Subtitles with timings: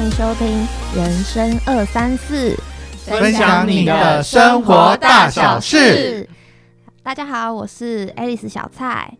[0.00, 0.66] 欢迎收听
[0.96, 2.54] 《人生二三四》，
[3.04, 6.26] 分享你的生活大小事。
[7.02, 9.14] 大家好，我是 Alice 小蔡，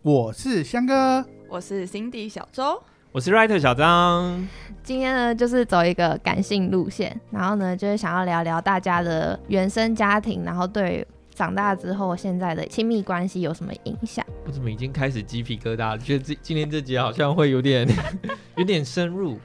[0.00, 4.48] 我是香哥，我是 Cindy 小周，我是 Writer 小张。
[4.82, 11.06] 今天呢，就是走一个感性路线，然后呢，就是想要聊聊大家的原生家庭，然后对。
[11.34, 14.24] 长大之后，现在的亲密关系有什么影响？
[14.46, 15.98] 我怎么已经开始鸡皮疙瘩了？
[15.98, 17.86] 觉得这今天这集好像会有点
[18.56, 19.38] 有点深入，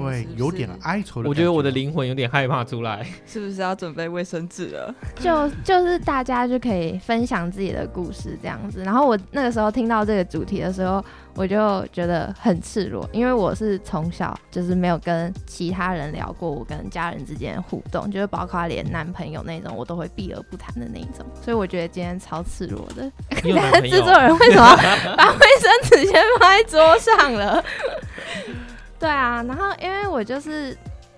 [0.00, 1.22] 对，有点哀愁。
[1.24, 4.94] 我觉得我的灵魂有点害怕出来， 是不是要准备卫生纸了？
[5.20, 8.82] 就就是大家就可以分享自己的故事这样子。
[8.82, 11.04] 然后我那个时候听到这个主题的时候。
[11.36, 23.10] 我就觉得很赤裸，因为我是从小就是没有跟其他人聊过我跟家人之间的互动，就是包括连男朋友那种我都会避而不谈的那一种，所以我觉得今天超赤裸的。
[23.82, 24.76] 制作人为什么
[25.16, 27.64] 把卫生纸先放在桌上了？
[29.04, 30.76] 对啊，然后因为我就是。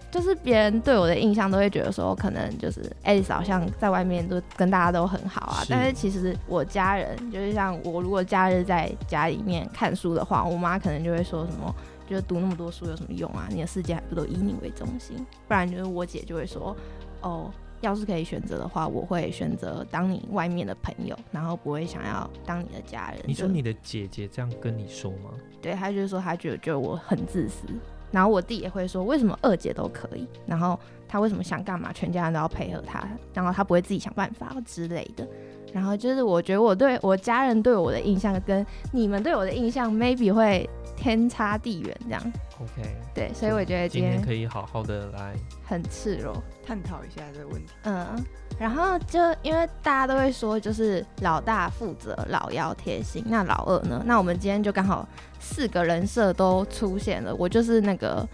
[0.09, 5.63] 就是别人对我的印象都会觉得说，可能就是 Alice 好像在外面都跟大家都很好啊。
[5.69, 11.75] 但是其实我家人就是像我，如果假日在家里面看书的话，我妈可能就会说什么，
[12.09, 13.47] 就是读那么多书有什么用啊？
[13.51, 15.17] 你的世界还不都以你为中心？
[15.47, 16.75] 不然就是我姐就会说，
[17.21, 17.51] 哦，
[17.87, 23.21] 要是可以选择的话，我会选择当你外面的朋友，然后不会想要当你的家人。
[23.25, 25.31] 你说你的姐姐这样跟你说吗？
[25.63, 27.67] 对，她就是说她觉得觉得我很自私。
[28.13, 30.79] 然后我弟也会说，为什么二姐都可以，然后
[31.09, 35.27] 他为什么想干嘛，全家人都要配合他，然后他不会自己想办法之类的。
[35.73, 42.33] 然后就是我觉得我对我家人对我的印象跟你们对我的印象 maybe 会天差地远这样。
[42.61, 47.73] OK，对，所以我觉得今天可以好好的来很赤裸探讨一下这个问题。
[47.85, 48.25] 嗯。
[48.59, 53.23] 然后就因为大家都会说，就是老大负责，老幺贴心。
[53.27, 54.03] 那老二呢？
[54.07, 55.07] 那我们今天就刚好
[55.39, 57.35] 四个人设都出现了。
[57.35, 58.27] 我就是那个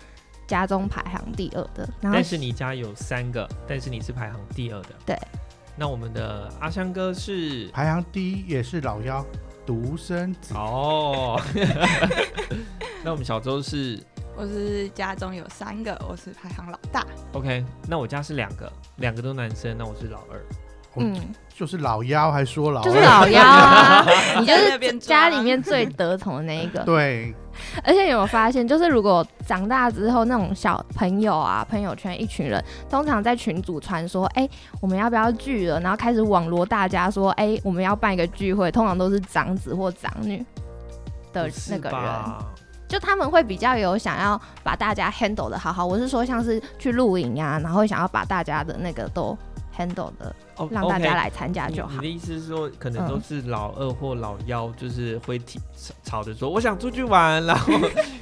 [0.46, 1.88] 家中排行第二的。
[2.00, 4.90] 但是你家有三个，但是你是排行第二的。
[5.04, 5.18] 对。
[5.74, 9.26] 那我们的阿香哥是排行第一，也是老幺，
[9.66, 10.54] 独生子。
[10.54, 11.40] 哦。
[13.04, 13.98] 那我们小周是。
[14.34, 17.06] 我是家中有三个，我是排行老大。
[17.32, 20.42] OK，那我家是两个，两个都男生，那我是老二。
[20.96, 21.14] 嗯，
[21.54, 24.06] 就是老幺，还说老就是老幺 啊，
[24.40, 26.80] 你就是家里面最得宠的那一个。
[26.80, 27.34] 对，
[27.84, 34.48] 而且有没有发现，就是如果长大之后，那种小朋友啊，朋友圈一群人，通常在群组传说，哎，
[34.80, 35.80] 我们要不要聚了？
[35.80, 40.44] 然后开始网罗大家说，哎，我们要办一个聚会，通常都是长子或长女
[41.32, 41.98] 的那个人。
[42.88, 49.34] 就他们会比较有想要把大家 handle 的好好，我是说像是去露营啊，然后想要把大家的那个都
[49.76, 50.34] handle 的。
[50.70, 51.90] 让大家来参加就好。
[51.94, 55.58] 你的意思是说，可能都是老二或老幺，就是会吵
[56.04, 57.72] 吵着说我想出去玩，然后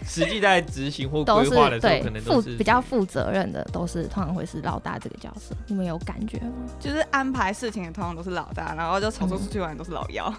[0.07, 5.55] 实际在执行或规划的时候，可能都是比较负责任的，都是通常会是老大这个角色。
[5.67, 6.53] 你们有感觉吗？
[6.79, 10.33] 就是安排事情的通常都是老大，然后就吵着出去玩都是老幺，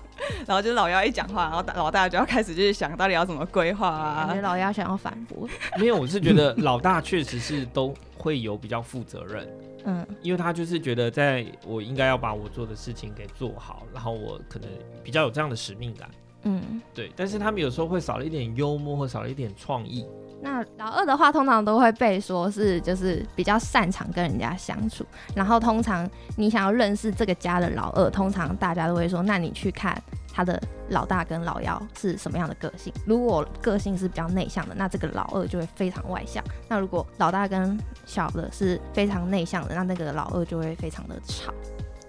[0.48, 4.34] 然后就是老幺一讲话，然后老大就要开始就是想到底要怎么规划啊。
[4.42, 5.48] 老幺想要反驳，
[5.78, 9.48] 没有，我是觉得老大确实是都会有比较负责任。
[9.86, 14.70] 嗯，因为他就是觉得，在我应该要把我做的事情给做好，然后我可能
[15.04, 16.10] 比较有这样的使命感。
[16.44, 17.12] 嗯，对。
[17.16, 20.06] 但是他们有时候会少了一点幽默，或少了一点创意。
[20.42, 25.06] 那老二的话，通常都会被说是就是比较擅长跟人家相处。
[25.36, 30.02] 然后通常你想要认识这个家的老二，通常大家都会说，那你去看。
[30.34, 32.94] 他的老大跟老幺是什么样的个性？
[33.06, 41.54] 如果个性是比较内向的，那这个老二就会非常外向；那如果老大跟小的是非常内向的，那那个老二就会非常的吵。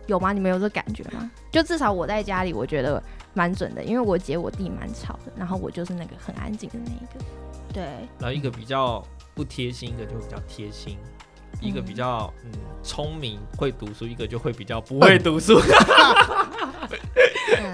[0.07, 0.33] 有吗？
[0.33, 1.31] 你们有这感觉吗？
[1.51, 3.03] 就至少我在家里，我觉得
[3.35, 7.25] 蛮准的，因为我姐我弟蛮吵的，然后我就是那个很安静的那一个。
[7.73, 7.85] 对。
[8.19, 9.01] 然后一个比较
[9.35, 10.97] 不贴心，一个就比较贴心；
[11.61, 12.51] 一个比较嗯
[12.83, 15.61] 聪明会读书，一个就会比较不会读书。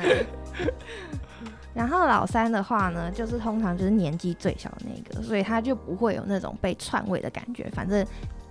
[1.74, 7.70] 然后老三的话呢，就是通常就是年纪最小的那个，所以他就不会有那种被篡位的感觉。
[7.72, 8.04] 反正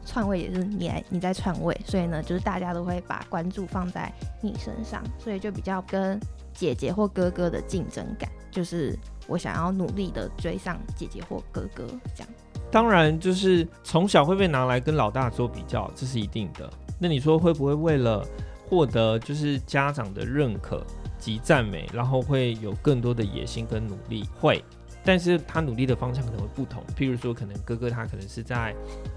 [0.05, 4.09] 篡位也是你来你在篡位，所以呢，就是大家都会把关注放在
[4.41, 6.17] 你身上，所以就比较跟
[6.53, 8.97] 姐姐或哥哥的竞争感，就是
[9.27, 11.85] 我想要努力的追上姐姐或哥哥
[12.15, 12.29] 这样。
[12.71, 16.69] 当然，就是从小会被拿来跟老大做比较，这是一定的。
[16.97, 18.25] 那你说会不会为了
[18.69, 20.85] 获得就是家长的认可？
[21.19, 24.63] 及赞美，然后会有更多的野心跟努力，会，
[25.03, 26.83] 但是他努力的方向可能会不同。
[26.95, 28.75] 譬如说，可能哥哥他可能是在，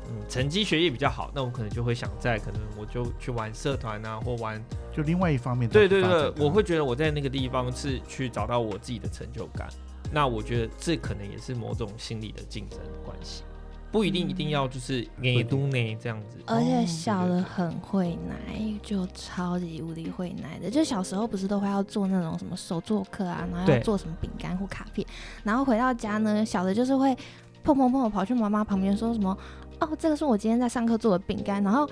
[0.08, 4.62] 嗯，成绩学业比较好，那我可能就会想在，可能我就去玩社团啊，或玩，
[4.92, 5.68] 就另外一方面。
[5.68, 9.68] 对对对，我会觉得我在那个地方是去找到我自己的成就感。
[10.12, 13.44] 那我觉得这可能也是某种心理的竞争关系。
[13.92, 16.38] 不一定一定要就是给都呢这样子。
[16.46, 20.70] 而且哦小的很会奶，就超级无敌会奶的。
[20.70, 25.06] 就小时候不是都会要做那种什么手作课啊，然后要做什么饼干或卡片，
[25.42, 27.14] 然后回到家呢，小的就是会
[27.64, 29.36] 砰砰砰的跑去妈妈旁边说什么
[29.80, 31.88] ：“哦，这个是我今天在上课做的饼干。”然后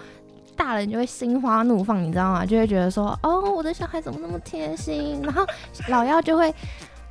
[0.57, 2.47] 大人就会心花怒放，你知道吗？
[2.47, 5.45] 就会觉得说：“哦，我的小孩怎么那么贴心？”然后
[5.89, 6.55] 老幺就会。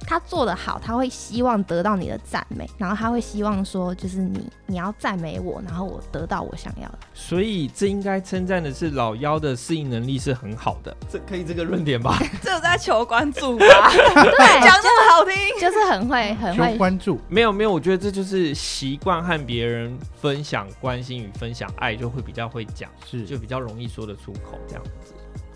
[0.09, 6.99] 他做的好，他会希望得到你的赞美，然后他会希望说，就是你你要赞美我，然后我得到我想要的。
[7.13, 12.17] 所以这应该称赞的是老妖的适应能力是很好的，这可以这个论点吧？
[12.41, 13.65] 这有在求关注吧？
[13.91, 25.13] 对，讲这么好听，就是很会很求会，关注，没有没有，我觉得这就是习惯和别人分享关心与分享爱，就会比较会讲，是就比较容易说得出口这样子。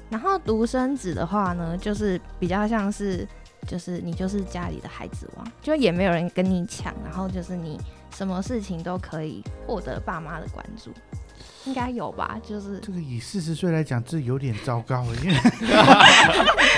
[0.10, 3.26] 然后独生子的话呢，就是比较像是，
[3.68, 7.80] 就是你就是家里的孩子王，就也没有人跟你抢，然后就是你
[8.16, 10.92] 什么事情都可以获得爸妈的关注，
[11.66, 12.40] 应该有吧？
[12.44, 15.36] 就是这个以四十岁来讲，这有点糟糕， 因为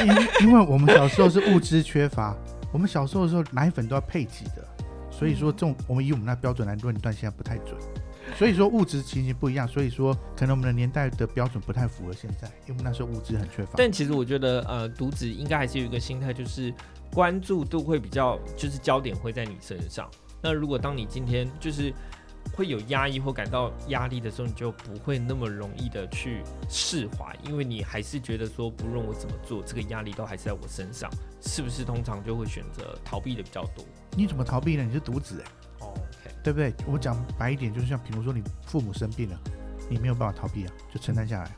[0.05, 2.35] 因因为我们小时候是物资缺乏，
[2.71, 4.67] 我们小时候的时候奶粉都要配给的，
[5.09, 7.77] 所以说这种我们以我们那标准来论断，现在不太准。
[8.37, 13.71] 所以说物质情形不一样，所以说可能我们的年代的标准不太符合现在，因为我们那时候物质很缺乏。
[13.75, 16.73] 但其实我觉得，呃，独子应该还是有一个心态，就是
[17.11, 20.09] 关注度会比较，就是焦点会在你身上。
[20.41, 21.93] 那如果当你今天就是
[22.53, 31.09] 会有压抑或感到压力的时候，你就不会那么容易的去释怀，因为你还是觉得说，不论我怎么做，这个压力都还是在我身上，
[31.41, 31.85] 是不是？
[31.85, 33.85] 通常就会选择逃避的比较多。
[34.17, 34.83] 你怎么逃避呢？
[34.83, 35.51] 你是独子哎、
[36.43, 36.73] 对不对？
[36.85, 39.39] 我讲白一点，就是像比如说你父母生病了，
[39.89, 41.51] 你没有办法逃避啊，就承担下来。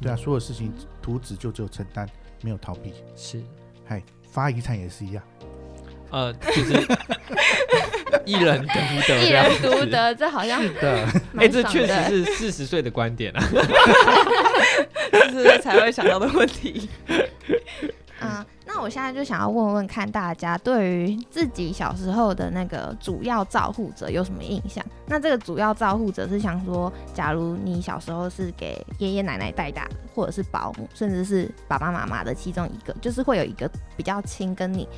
[0.00, 2.08] 对啊，所有事情图纸就只有承担，
[2.42, 2.94] 没有逃避。
[3.16, 3.42] 是，
[3.84, 4.00] 嗨，
[4.30, 5.22] 发遗产也是一样。
[6.10, 6.72] 呃，就是
[8.24, 8.74] 一人独
[9.08, 9.84] 得，一人独。
[9.90, 13.42] 得，这好像的，哎、蛮这确实是四十岁的观点啊。
[15.10, 16.88] 这是才会想到的问题。
[18.20, 18.44] 嗯，
[18.78, 24.84] 那我现在就想要问问看大家对于自己小时候的那个主要照护者有什么印象？
[25.04, 34.88] 那这个主要照护者是想说，假如你小时候是给爷爷奶奶带大的，或者是保姆，甚至是爸爸妈妈的其中一个，就是会有一个比较亲跟你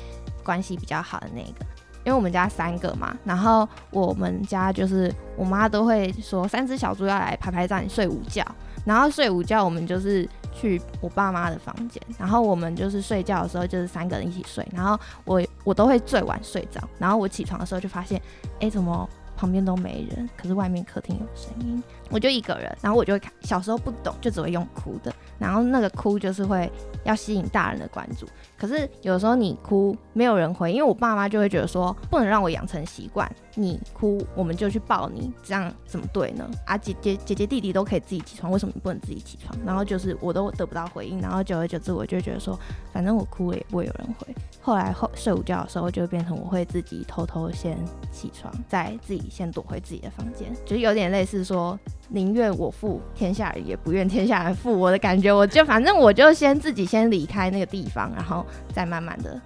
[0.43, 1.65] 关系比较好的那个。
[2.03, 8.45] 因为我们家三个嘛，然后我们家就是我妈都会说三只小猪要来排排站睡午觉，
[8.85, 18.21] 然后睡午觉我们就是去我爸妈的房间，然后我们就是睡觉的时候就是三个人一起睡，然后我我都会最晚睡着，然后我起床的时候就发现，
[18.59, 26.71] 哎，怎么旁边都没人，可是外面客厅有声音，我就一个人，然后我就会看，小时候不懂就只会用哭的，然后那个哭就是会
[27.03, 28.27] 要吸引大人的关注，
[28.57, 36.49] 可是有时候你哭没有人回，因为我爸妈就会觉得说不能让我养成习惯，你哭我们就去抱你，这样怎么对呢？
[36.65, 39.57] 啊，姐姐姐姐弟弟都可以自己起床，为什么你不能自己起床？
[39.65, 42.59] 然后就是我都得不到回应，然后久而久之我就觉得说，
[42.91, 44.35] 反正我哭了也不会有人回。
[44.59, 47.77] 后来后睡午觉的时候就变成我会自己偷偷先
[48.11, 51.79] 起床，再自己先躲回自己的房间，就是有点类似说
[52.13, 55.31] 宁愿我负天下人，也不愿天下人负我的感觉。
[55.31, 59.39] 我就反正我就先自己先离开那个地方，然后再慢慢的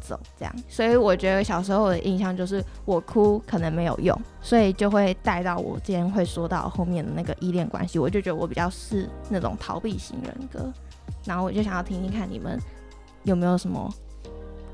[0.00, 0.54] 走，这样。
[0.66, 7.98] 所以我觉得小时候的印象就是我哭可能没有用，所以就会带到我今天会说到后面的那个依恋关系。
[7.98, 10.72] 我就觉得我比较是那种逃避型人格，
[11.24, 12.58] 然后我就想要听听看你们
[13.24, 13.92] 有没有什么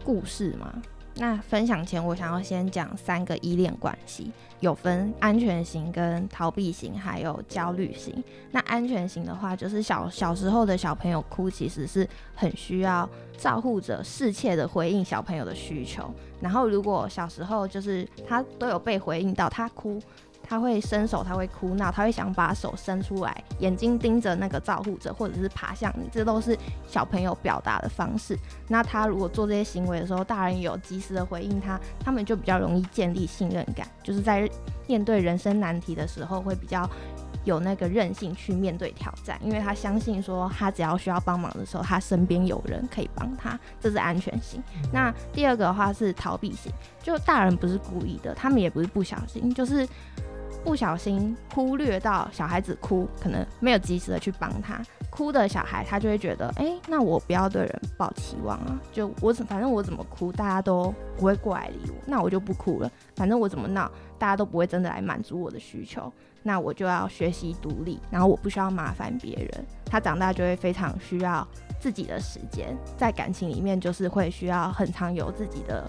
[0.05, 0.73] 故事吗？
[1.15, 8.23] 那分享前，我想要先讲三个依恋关系，有分安全型、跟逃避型，还有焦虑型。
[8.51, 16.11] 那安全型的话，就是小小时候的小朋友哭，其实是很需要照护者适切的回应小朋友的需求。
[16.41, 20.01] 然后如果小时候就是他都有被回应到，他哭。
[20.43, 26.57] 他会伸手，他会哭闹，他会想把手伸出来，眼睛盯着那个照护者，或者是爬向你，这都是
[26.87, 28.39] 小朋友表达的方式。
[28.69, 34.49] 那他如果做这些行为的时候，大人有及时的回应他，他们就比较容易建立信任感，就是在
[34.87, 36.89] 面对人生难题的时候，会比较
[37.45, 44.63] 有那个韧性去面对挑战，因为他相信说，他只要需要帮忙的时候，他身边有人可以帮他，这是安全性。
[44.93, 46.71] 那第二个的话是逃避型，
[47.03, 49.89] 就大人不是故意的，他们也不是不小心，就是
[50.65, 54.81] 不小心忽略到小孩子哭，可能没有及时的去帮他。
[55.11, 62.91] 哭的小孩，他就会觉得，哎、那我不要对人抱期望啊，就我怎反正我怎么哭，大家都不会过来理我，那我就不哭了。
[63.15, 66.11] 反正我怎么闹，大家都不会真的来满足我的需求，
[66.43, 69.67] 那我就要学习独立，然后我不需要麻烦别人。
[69.85, 71.47] 他长大就会非常需要
[71.79, 75.85] 自己的时间，在感情里面就是会需要很常有自己的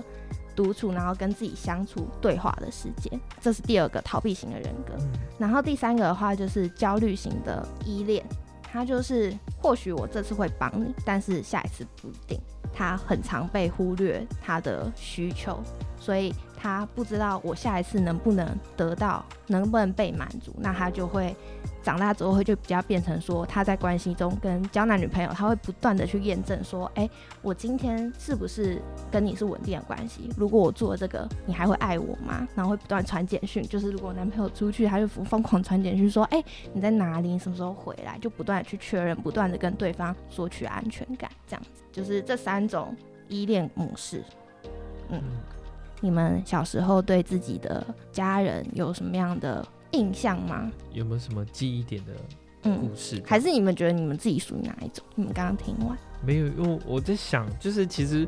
[0.55, 4.93] 独处，然后跟自己相处对话的时间，这是第二个逃避型的人格。
[4.99, 8.23] 嗯然后第三个的话就是焦虑型的依恋，
[8.61, 12.39] 他就是或许我这次会帮你，但是下一次不一定。
[12.73, 15.61] 他很常被忽略他的需求，
[15.99, 16.33] 所以
[16.63, 21.35] 他不知道我下一次能不能得到，能不能被满足，那他就会
[21.83, 27.09] 长大之后会就比较变成说他在关系中跟交男女朋友，他会不断的去验证说，哎、
[27.41, 30.29] 我今天是不是跟你是稳定的关系？
[30.37, 32.47] 如果我做了这个，你还会爱我吗？
[32.55, 36.41] 然后会不断传简讯，就是如果男朋友出去，他就疯狂传简讯说，哎、
[36.71, 37.37] 你在哪里？
[37.37, 38.17] 什么时候回来？
[38.19, 42.95] 就不断去确认，不断的跟对方索取安全感，这样子，就是这三种
[43.27, 44.23] 依恋模式。
[45.09, 45.21] 嗯
[46.03, 47.81] 你们小时候对自己的
[48.11, 50.69] 家人有什么样的印象吗？
[50.91, 52.11] 有没有什么记忆点的
[52.63, 53.23] 嗯故，事？
[53.25, 55.01] 还是你们觉得你们自己属于哪一种？
[55.15, 56.47] 你们刚刚听完，没有？
[56.47, 58.27] 因为我在想，就是其实，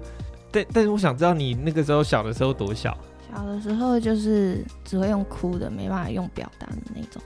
[0.54, 2.98] 但但是我想知道你那个时候小的时候多小
[3.30, 7.22] 小的时候就是只会用哭的，没办法用表达的那种。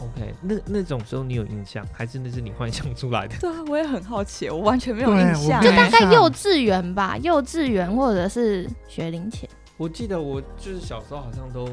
[0.00, 3.36] ？OK，那那种时候你有印象，还是那是你幻想出来的？
[3.40, 9.48] 对啊，我也很好奇，我完全没有印象就大概幼稚园吧，幼稚园或者是学龄前。
[9.82, 11.66] 我记得我就是小时候好像都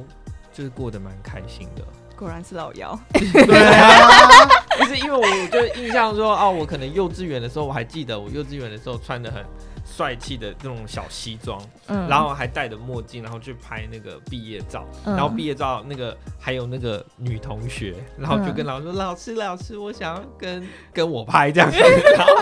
[0.51, 1.84] 就是过得蛮开心的，
[2.16, 3.00] 果然是老妖。
[3.13, 4.50] 对啊，
[4.80, 9.46] 就是因为我就印象说哦，我可能幼稚园的时候，我还记得我幼稚园的时候穿的很
[9.96, 21.77] 帅气的那种小西装，嗯，然后还戴着墨镜，然后去拍那个毕业照，嗯然后毕业照那个还有那个女同学，然后就跟老师说：“老师，老师，我想要跟跟我拍这样子。
[22.15, 22.34] ”然后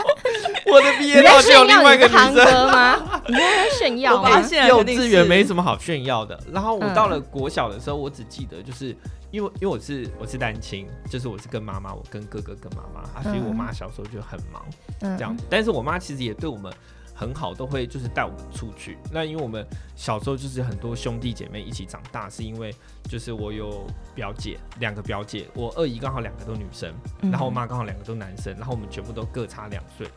[0.67, 2.35] 我的毕业照就有另外一个女生。
[2.35, 3.21] 哥吗？
[3.27, 4.41] 你在炫耀吗我发？
[4.41, 6.39] 现幼稚园没什么好炫耀的。
[6.51, 8.95] 然后我嗯到了国小的时候，我只记得就是
[9.31, 14.61] 因为因为我是我是单亲，就是我是跟妈妈，我跟哥哥跟妈妈啊，所以我妈小时候就很忙。
[15.01, 15.43] 嗯这样子。
[15.49, 16.71] 但是我妈其实也对我们
[17.19, 18.95] 很好，都会就是带我们出去。
[19.11, 22.71] 那因为我们小时候就是很多兄弟姐妹一起长大，是因为
[23.09, 30.07] 就是我有表姐，两个表姐，我二姨刚好两个都女生，嗯然后我妈刚好两个都男生，然后我们全部都各差两岁，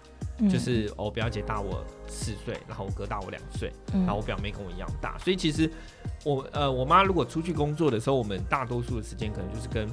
[0.40, 5.72] 嗯就是我表姐大我四岁，然后我哥大我两岁，嗯然后我表妹跟我一样大，所以其实
[6.22, 9.88] 我呃我妈如果出去工作的时候，我们大多数的时间可能就是跟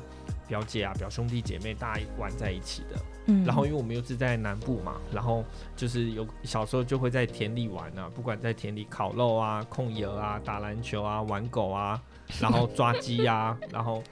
[0.45, 2.99] 表姐啊、表兄弟姐妹大家玩在一起的。
[3.27, 3.45] 嗯。
[3.45, 5.43] 然后因为我们又是在南部嘛，然后
[5.75, 12.01] 就是有小时候就会在田里玩啊，不管在田里烤肉啊、控油啊、打篮球啊、玩狗啊，
[12.41, 14.03] 然后抓鸡啊，然后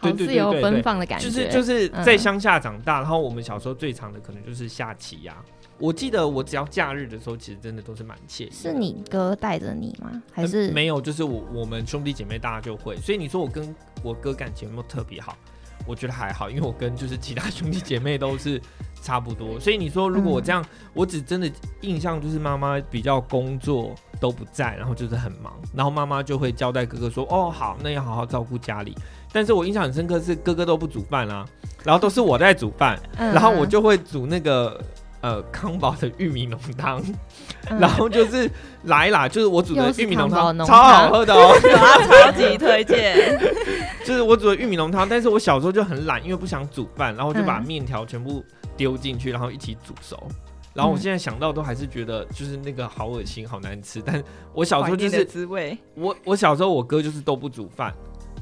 [0.00, 2.02] 对对好自由对对对，奔放的感觉，就是就是嗯。
[2.02, 5.36] 在乡下长大，然后我们小时候最长的可能就是下棋呀、
[5.78, 8.50] 我记得我只要假日的时候，其实真的都是蛮惬意。
[8.50, 10.22] 是你哥带着你吗？
[10.32, 10.70] 还呃是？
[10.72, 15.36] 没有，就是我我们兄弟姐妹大家就会，所以你说我跟我哥感情有没有特别好？
[15.86, 18.60] 我觉得还好，因为我跟就是其他兄弟姐妹都是
[19.02, 28.96] 差不多， 所以你说如果我这样，我只真的印象就是妈妈比较工作都不在，然后就是很忙，然后妈妈就会交代哥哥说，哦好，那要好好照顾家里。
[29.34, 31.46] 但是我印象很深刻是哥哥都不煮饭啊，
[31.84, 33.32] 然后都是我在煮饭，嗯。
[33.32, 34.78] 然后我就会煮那个
[35.22, 37.02] 呃康宝的玉米浓汤，
[37.70, 38.50] 嗯然后就是
[38.84, 41.54] 来啦，就是我煮的又是玉米浓康宝浓汤超好喝的哦，
[42.06, 43.40] 超级推荐。
[44.04, 48.44] 就是我煮的玉米浓汤，但是我小时候就很懒，因为不想煮饭，然后我就把嗯面条全部
[48.76, 50.20] 丢进去，然后一起煮熟。
[50.74, 54.02] 然后我嗯现在想到都还是觉得就是那个好恶心、好难吃。
[54.04, 54.20] 但
[54.52, 57.90] 我小时候怀念的就是滋味，我我小时候我哥就是都不煮饭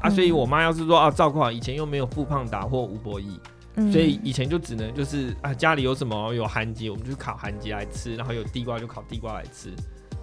[0.00, 3.38] 啊，嗯所以我妈要是说啊照顾好，以前又没有富胖达或吴伯义，
[3.76, 9.70] 嗯所以以前就只能就是啊家里有什么有韩鸡，我们就烤韩鸡来吃，然后有地瓜就烤地瓜来吃。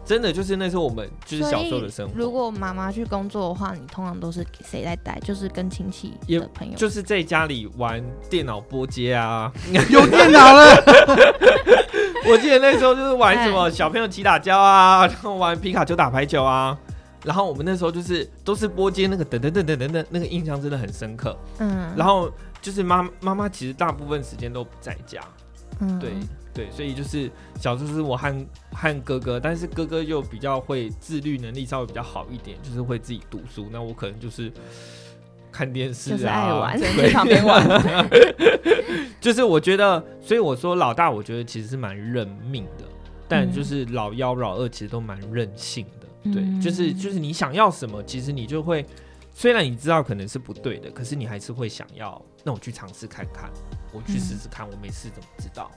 [0.06, 2.14] 真的就是那时候我们就是小时候的生活。
[2.16, 5.20] 如果妈妈去工作的话，你通常都是谁在带？
[5.20, 6.74] 就是跟亲戚也的朋友。
[6.78, 9.52] 就是在家里玩电脑拨接啊，
[9.92, 10.76] 有电脑了，
[12.30, 16.78] 我记得那时候就是玩什么小朋友骑打胶啊，然后玩皮卡丘打排球啊，
[17.28, 21.38] 然后我们那时候就是都是播接那个等等等等等等，那个印象真的很深刻。
[21.60, 22.32] 嗯，然后
[22.62, 25.22] 就是妈妈妈其实大部分时间都不在家，
[25.82, 26.12] 嗯对
[26.54, 27.30] 对，所以就是
[27.60, 28.34] 小时候是我和
[28.72, 34.52] 和哥哥，但是哥哥又比较会自律能力稍微比较好一点，就是会自己读书，那我可能就是。
[35.50, 38.08] 看电视啊，就是爱玩只能去旁边玩。
[39.20, 42.84] 就是我觉得，所以我说老大，我觉得其实是蛮认命的，
[43.28, 46.07] 但嗯就是老幺、老二其实都蛮任性的。
[46.32, 48.86] 对，嗯就是就是你想要什么，其实你就会，
[49.34, 53.52] 虽然你知道可能是不对的，可是你还是会想要，那我去尝试看看，
[53.92, 55.72] 我去试试看，我没事怎么知道？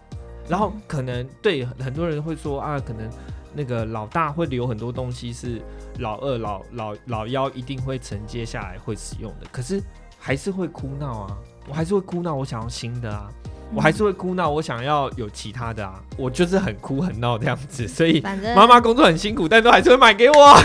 [0.48, 3.08] 然后可能对很多人会说啊，可能
[3.54, 5.60] 那个老大会留很多东西是
[5.98, 9.80] 老二、老老老幺一定会承接下来会使用的，可是
[10.18, 11.38] 还是会哭闹啊，
[11.68, 13.30] 我还是会哭闹，我想要新的啊。
[13.74, 20.56] 我还是会哭闹，我想要有其他的啊，我就是很哭很闹这样子，所以反正妈妈工作很辛苦，但都还是会买给我。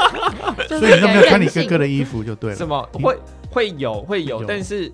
[0.68, 2.56] 所以你都没有穿你哥哥的衣服就对了。
[2.56, 3.18] 什么你会
[3.50, 4.90] 会有会有，有但是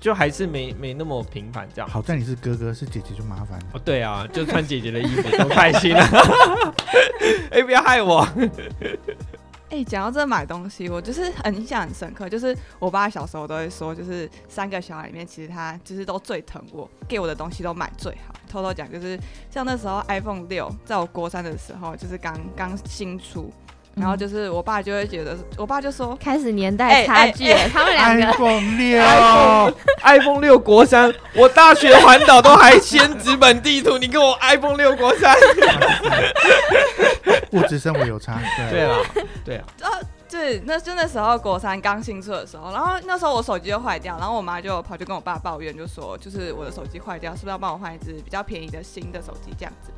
[0.00, 1.88] 就还是没没那么频繁这样。
[1.88, 3.66] 好在你是哥哥，是姐姐就麻烦了。
[3.74, 6.08] 哦，对啊，就穿姐姐的衣服，多开心啊！
[7.52, 8.26] 哎、不要害我。
[9.72, 18.34] 哎、讲到这买东西，我就是很印象很深刻，就是我爸小时候都会说，就是三个小孩里面，其实他就是都最疼我，给我的东西都买最好。
[18.46, 19.18] 偷偷讲，就是
[19.50, 23.50] 像那时候 iPhone 六，在我国三的时候，就是刚刚新出，
[23.94, 35.36] 然后就是我爸就会觉得，我爸就说，开始年代差距了，他们两个 iPhone 六，iPhone 六国三，我大学环岛都还先纸本地图，你跟我 iPhone 六国三。
[37.52, 38.40] 物质生活有差。
[38.70, 38.98] 对 啊，
[39.44, 39.64] 对啊，
[40.30, 49.90] 对，那就那时候国三刚新出的时候，然后那时候我手机就坏掉，然后我妈就跑去跟我爸抱怨，就说就是我的手机坏掉，是不是要帮我换一只比较便宜的新的手机这样子？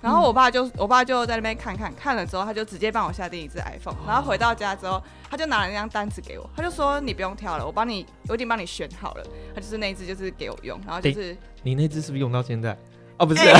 [0.00, 9.24] 然后我爸就我爸就在那边看看看了之后，他就直接帮我下定一只 iPhone，然后回到家之后，他就拿了那张单子给我，他就说你不用挑了，我帮你我已经帮你选好了，
[9.54, 12.76] 他就是那一只就是给我用，然后就是你那只是不是用到现在？
[13.18, 13.42] 哦，不是、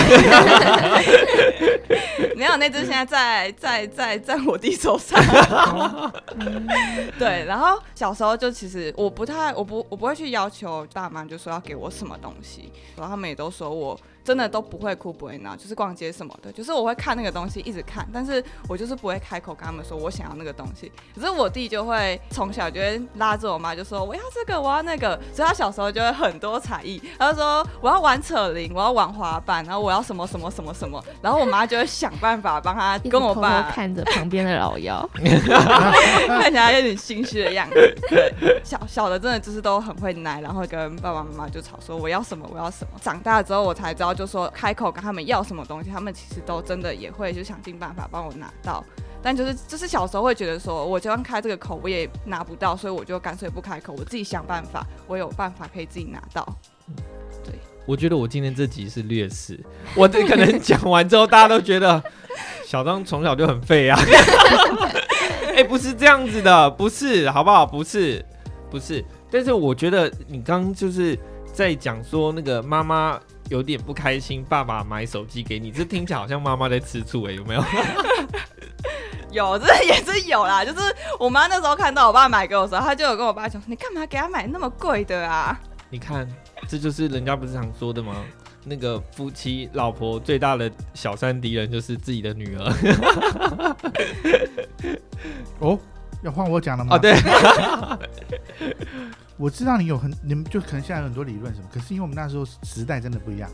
[2.37, 5.21] 没有那只现在在在在在我弟手上。
[7.18, 20.92] 对，然后小时候就其实我不太我不我不会去要求爸妈就说要给我什么东西，然后他们也都说我真的都不会哭不会闹，就是逛街什么的，就是我会看那个东西一直看，但是我就是不会开口跟他们说我想要那个东西。
[21.14, 35.08] 可是我弟就会从小就会拉着我妈就说我要这个我要那个，所以他小时候就会很多才艺，他就说我要玩扯铃，我要玩滑板，然后我要什么什么什么什么，然后我妈就会想办法帮他跟我爸看着旁边的老妖，
[36.28, 37.97] 看起来有点心虚的样子。
[38.11, 42.90] 对，小小的真的就是都很会奶，然后跟爸爸妈妈就吵说我要什么我要什么。
[43.00, 48.84] 长大之后我才知道，就说开口跟他们要什么东西，他们其实都真的也会就想尽办法帮我拿到。
[49.22, 56.44] 但就是就是小时候会觉得说，我就算开这个口我也拿不到，所以我就干脆不开口，我自己想办法，我有办法可以自己拿到。
[57.44, 57.54] 对
[57.87, 59.59] 我觉得我今天这集是劣势，
[59.94, 62.02] 我这可能讲完之后，大家都觉得
[62.66, 63.98] 小张从小就很废啊。
[65.54, 67.66] 哎、不是这样子的，不是，好不好？
[67.66, 68.24] 不是，
[68.70, 69.04] 不是。
[69.31, 71.18] 但是我觉得你刚刚就是
[71.59, 73.18] 在讲说那个妈妈
[73.49, 77.64] 有点不开心，爸爸买手机给你，这听起来好像妈妈在吃醋哎、有没有？
[79.33, 80.64] 有，这也是有啦。
[80.64, 80.79] 就是
[81.18, 85.59] 我妈那时候看到我爸买给我的时候，她就有跟我爸讲：“你干嘛给他买那么贵的啊
[85.90, 86.29] 你看，
[86.68, 88.14] 这就是人家不是常说的吗？
[88.62, 93.77] 那个夫妻老婆最大的小三敌人就是自己的女儿
[95.59, 95.77] 哦，
[96.22, 96.96] 要换我讲了吗？
[96.96, 97.14] 哦，对，
[99.37, 103.48] 我知道你有很，你们就可能现在有很多理论什么，可是因为我们那时候时代真的不一样，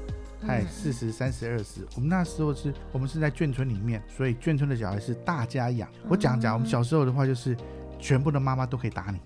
[0.46, 5.88] 哎，嗯四十、三十、二十，我们那时候是我们是在眷村里面，所以眷村的小孩是大家养。
[6.08, 7.56] 我讲讲，我们小时候的话就是，
[7.98, 9.20] 全部的妈妈都可以打你。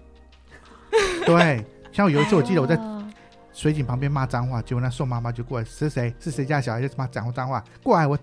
[1.25, 3.05] 对，像我有一次我记得我在哦
[3.53, 6.15] 水井旁边骂脏话，结果那宋妈妈就过来，是谁？
[6.19, 7.63] 是谁家小孩就骂讲脏话？
[7.83, 8.23] 过来，我就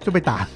[0.00, 0.48] 就被打了。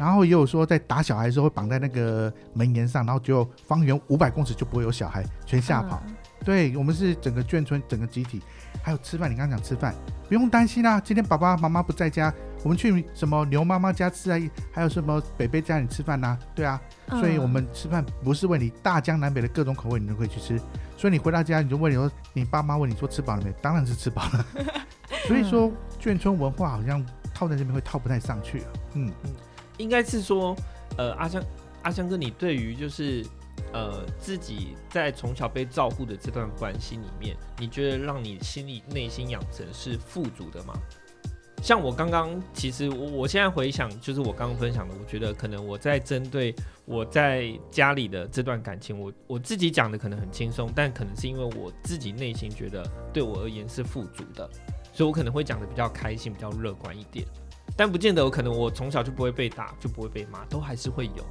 [0.00, 6.02] 然后也有说在打小孩的时候会绑在那个门檐上，然后就方圆五百公尺就不会有小孩，全吓跑。
[6.06, 8.40] 嗯对我们是整个眷村整个集体，
[8.82, 9.94] 还有吃饭，你刚刚讲吃饭，
[10.26, 12.32] 不用担心啦、今天爸爸妈妈不在家，
[12.62, 14.40] 我们去什么牛妈妈家吃啊，
[14.72, 20.58] 还有什么北北家里吃饭呐、对啊，所以我们吃饭不是问你大江南北的各种口味，你都可以去吃。
[20.96, 23.52] 所以你回到家，你就问你说，你爸妈问你说吃饱了没？
[23.60, 24.46] 当然是吃饱了。
[25.28, 28.66] 所以说眷村文化好像套在这边会套不太上去啊。
[28.94, 29.12] 嗯，
[29.80, 30.54] 应该是说，
[30.96, 31.42] 呃，阿香
[31.82, 33.24] 阿香哥，你对于就是
[33.72, 40.74] 呃自己在从小被照顾的这段关系里面，你觉得让你心里内心养成是富足的吗？
[41.62, 46.54] 像我刚刚，其实我我现在回想，就是我刚刚分享的，我觉得可能我在针对
[46.86, 54.48] 我在家里的这段感情，我我自己讲的可能很轻松，但可能是因为我自己内心觉得对我而言是富足的，
[54.94, 57.26] 所以我可能会讲的比较开心，比较乐观一点。
[57.76, 61.24] 但不见得，我可能我从小就不会被打，就不会被骂，都还是会有。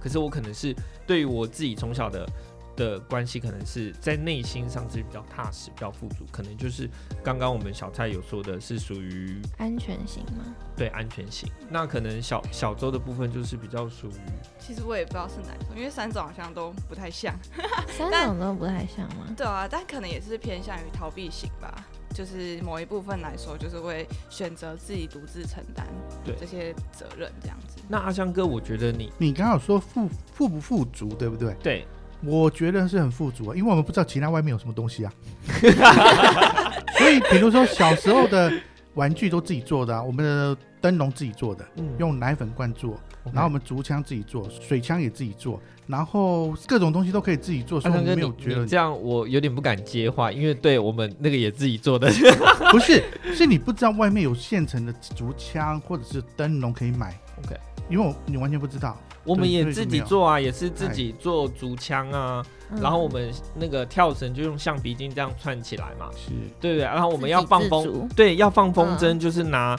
[0.00, 0.74] 可是我可能是
[1.06, 2.28] 对于我自己从小的
[2.76, 6.88] 的关系，可能是在内心上是比较踏实、比较富足，可能就是
[7.24, 10.54] 刚刚我们小蔡有说的是属于安全型吗？
[10.76, 11.50] 对安全型。
[11.70, 14.20] 那可能小小周的部分就是比较属于
[14.60, 17.34] 其实我也不知道是哪种，因为三种好像都不太像。
[17.88, 19.26] 三种都不太像吗？
[19.36, 21.84] 对啊，但可能也是偏向于逃避型吧。
[22.16, 25.86] 就是某一部分来说，就是会选择自己独自承担
[26.24, 27.76] 对这些责任，这样子。
[27.86, 31.54] 那阿香哥，我觉得你你刚刚有说富富不富足，对不对？
[31.62, 31.86] 对
[32.24, 35.12] 我觉得是很富足啊，因为我们不知道其他外面有什么东西啊。
[36.96, 38.50] 所以，比如说小时候的
[38.94, 52.10] 玩具都自己做的啊，我们的灯笼自己做的，嗯用奶粉罐做，然后我们竹枪自己做，水枪也自己做，然后各种东西都可以自己做，所以我没有觉得你这样我有点不敢接话，因为对我们那个也自己做的，
[52.70, 57.18] 不是，是你不知道外面有现成的竹枪或者是灯笼可以买。
[57.44, 57.56] OK
[57.88, 58.96] 因为我你完全不知道。
[59.22, 62.80] 我们也自己做啊，也是自己做竹枪啊，嗯。
[62.80, 66.84] 然后我们那个跳绳就用橡皮筋这样串起来嘛，是，对不对？
[66.84, 68.98] 然后我们要放风对，要放风嗯。
[68.98, 69.76] 筝，就是拿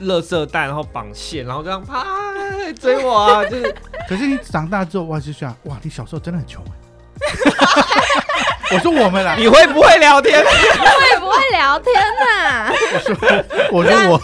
[0.00, 2.27] 垃圾袋，然后绑线，然后这样啪
[2.78, 3.74] 追我啊， 就是
[4.08, 6.70] 可是你长大之后，哇，就想，哇，你小时候真的很穷哎。
[8.70, 10.44] 我说我们啦，你会不会聊天？
[10.44, 12.70] 会不会聊天呐？
[13.72, 14.20] 我说我，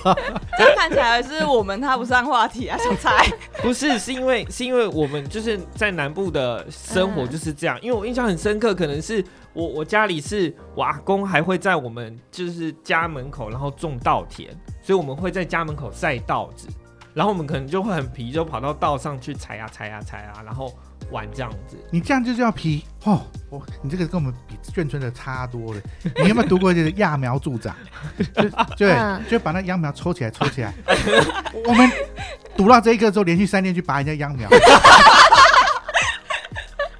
[0.59, 3.27] 这样看起来是我们他不上话题啊，小蔡。
[3.63, 7.79] 不是，是因为是因为我们就是在南部的生活嗯就是这样。
[7.81, 14.51] 因为我印象很深刻，可能是我我家里是我阿公还会在我们就是家门口，然后种稻田，
[14.83, 16.69] 所以我们会在家门口晒稻子，
[17.15, 20.73] 然后我们可能就会很皮，就跑到道上去踩啊踩啊踩啊，然后
[21.13, 21.79] 玩这样子。
[21.91, 23.23] 你这样就叫皮哦。
[23.49, 25.81] 我你这个跟我们比眷村的差多了。
[26.21, 27.75] 你有没有读过这个揠苗助长？
[28.37, 30.75] 就对，嗯就把那秧苗抽起来，抽起来。
[31.69, 31.89] 我们
[32.57, 34.49] 读到这一个之后，连续三天去拔人家秧苗。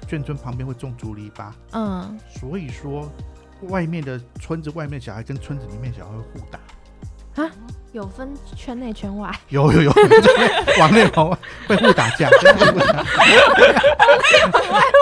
[0.07, 3.11] 眷村旁边会种竹篱笆，嗯，所以说
[3.63, 6.59] 外面的村子外面小孩跟村子里面小孩会互打。
[7.95, 8.27] 有分
[8.57, 9.93] 圈内圈外，有有有，
[10.81, 12.81] 往内往外会互打架，真的会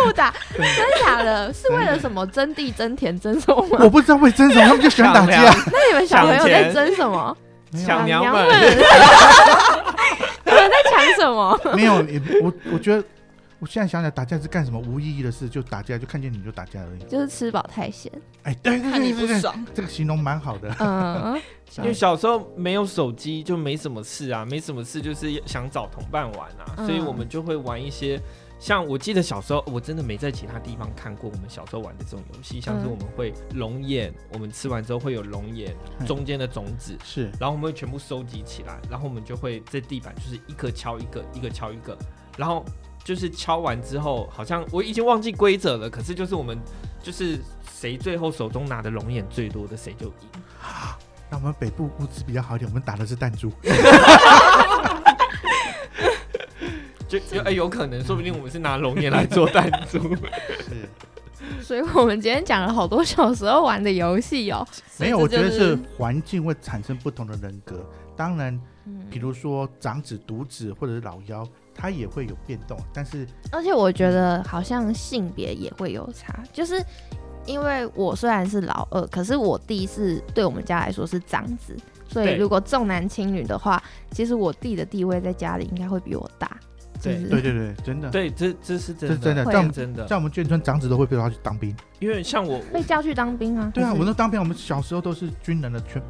[0.06, 0.32] 互打。
[0.60, 1.52] 真的假的？
[1.52, 3.80] 是为了什么争地、争田、争什么吗？
[3.82, 5.42] 我不知道会争什么，他们就喜欢打架。
[5.74, 7.36] 那你们小朋友在争什么？
[7.84, 8.56] 抢娘们们，
[10.46, 11.60] 你们在抢什么？
[11.74, 13.04] 没有，你我我觉得，
[13.64, 17.04] 我现在想起来打架是干什么无意义的事，就打架，就看见你就打架而已。
[17.10, 18.12] 就是吃饱太闲。
[18.44, 20.76] 哎，对对看你对对对，不爽，这个形容蛮好的。
[20.80, 21.42] 嗯，
[21.80, 28.22] 因为小时候没有手机，就没什么事啊，没什么事就是想找同伴玩啊，嗯所以我们就会玩一些。
[28.60, 41.98] 像我记得小时候，我真的没在其他地方看过我们小时候玩的这种游戏，像是嗯我们会龙眼，我们吃完之后会有龙眼嗯中间的种子，是，然后我们会全部收集起来，然后我们就会在地板就是一颗敲一个，一个敲一个，
[42.38, 42.66] 然后
[43.04, 46.58] 就是敲完之后，好像我已经忘记规则了，可是就是我们
[47.02, 47.40] 就是
[47.72, 50.14] 谁最后手中拿的龙眼最多的谁就赢。
[51.30, 53.52] 那我们北部物资比较好一点，我们打的是弹珠。
[57.08, 60.00] 就就哎、有可能，说不定我们是拿龙眼来做弹珠。
[60.66, 60.90] 是，
[61.62, 64.66] 所以我们今天讲了好多小时候玩的游戏哦。
[64.98, 67.88] 没有，我觉得是是环境会产生不同的人格。
[68.16, 76.82] 当然，嗯比如说长子、独子或者是老幺，他也会有变动，但是而且我觉得好像性别也会有差，就是
[77.46, 81.76] 因为我虽然是老二，可是我弟是对我们家来说是长子，
[82.08, 83.82] 所以如果重男轻女的话，
[84.12, 86.58] 其实我弟的地位在家里应该会比我大。
[87.02, 89.44] 对对对对，真的，对，这这是真的，这是真的。
[89.44, 90.06] 会在我们真的。
[90.06, 91.76] 在我们眷村，长子都会被抓去当兵。
[92.00, 93.70] 因为像我，被叫去当兵啊？
[93.74, 96.02] 对啊，我们都当兵，我们小时候都是军人的全，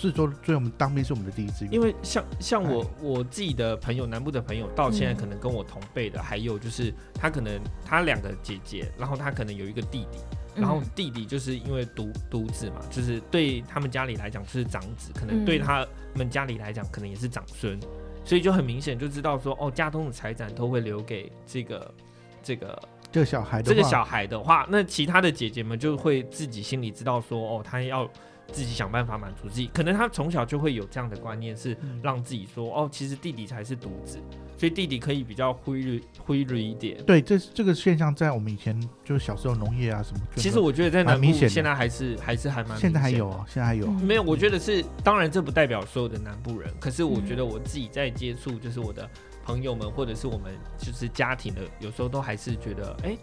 [0.00, 1.74] 是说，所以我们当兵是我们的第一志愿。
[1.74, 2.88] 因为像像我哎。
[3.02, 5.16] 我自己的朋友，南部的朋友，到现在嗯。
[5.16, 10.18] 可能跟我同辈的，还有就是他可能他两个姐姐，然后他可能有一个弟弟，
[10.54, 15.44] 然后嗯弟弟就是因为独独子嘛，就是对他们家里来讲就是长子，可能嗯。
[15.44, 17.78] 对他们家里来讲可能也是长孙，
[18.24, 21.94] 所以就很明显就知道说，哦，家中的财产都会留给这个
[22.42, 22.82] 这个
[23.12, 28.08] 这个小孩的话，这个小孩的话，那其他的姐姐们就会自己心里知道说，哦，他要
[28.52, 29.68] 自己想办法满足自己。
[29.72, 34.18] 可能他从小就会有这样的观念，是嗯让自己说，哦，其实弟弟才是独子，
[34.58, 37.02] 所以弟弟可以比较挥略挥略一点。
[37.04, 43.86] 对，这这个现象在我们以前就是小时候农业啊什么，其实我觉得在南部现在还是还是还蛮现在还有哦，现在还有。
[43.86, 49.08] 嗯没有，我觉得是，当然这不代表所有的南部人，可是我嗯觉得我自己在接触，就是我的
[49.44, 53.16] 朋友们或者是我们就是家庭的，有时候都还是觉得，哎、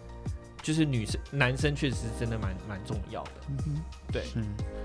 [0.67, 3.31] 就是女生男生确实真的蛮蛮重要的。
[3.65, 4.43] 嗯，对是，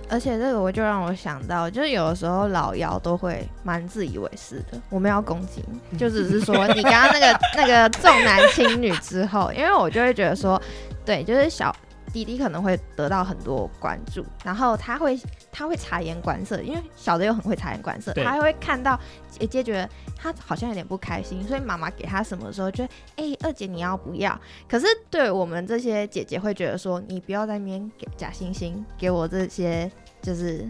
[0.08, 4.80] 而且这个我就让我想到，就是有的时候老姚都会蛮自以为是的。
[4.90, 10.62] 我们要攻击你， 就只是说你刚刚那个那个重男轻女之后，因为我就会觉得说，
[11.04, 11.74] 对，就是小
[12.12, 15.18] 弟弟可能会得到很多关注，然后他会
[15.50, 18.98] 他会察言观色，因为小的又很会察言观色，对他会看到
[19.30, 24.38] 姐姐觉得他好像有点不开心，所以妈妈给他什么的时候就会，哎、二姐你要不要？
[24.68, 30.68] 可是对我们这些姐姐会觉得说，你不要在那边给假惺惺，给我这些就是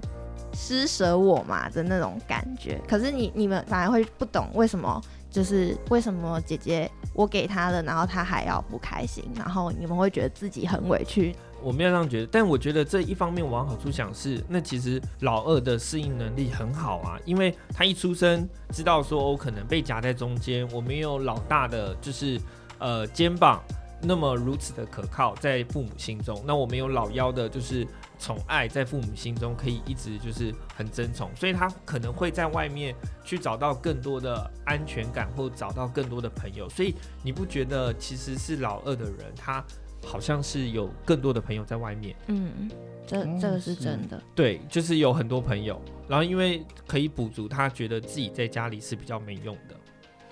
[0.55, 2.81] 施舍我嘛的那种感觉。
[2.87, 5.03] 可是你你们反而会不懂为什么
[5.33, 11.35] 就是为什么姐姐我给她的，然后她还要不开心，然后你们会觉得自己很委屈。
[11.63, 22.41] 我没有这样觉得，但我觉得这一方面往好处想是，那其实老二的适应能力很好啊，因为他一出生知道说我可能被夹在中间，我没有老大的就是
[22.79, 23.63] 呃肩膀
[24.03, 27.87] 那么如此的可靠在父母心中，那我没有老幺的就是
[28.23, 39.65] 宠爱在父母心中可以一直就是很争宠，所以他可能会在外面去找到更多的安全感，或找到更多的朋友，所以你不觉得其实是老二的人他？
[40.05, 42.69] 好像是有更多的朋友在外面，嗯，
[43.07, 44.21] 这哦这个是是真的。
[44.35, 49.77] 对，就是有很多朋友，然后因为可以补足他觉得自己在家里是比较没用的，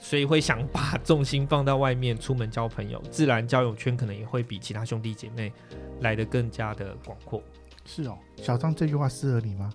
[0.00, 5.53] 所以会想把重心放到外面，出门交朋友，自然交友圈可能也会比其他兄弟姐妹
[6.00, 7.40] 来的更加的广阔。
[7.84, 9.70] 是哦，小张这句话适合你吗？